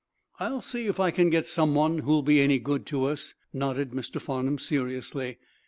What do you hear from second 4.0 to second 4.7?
Farnum,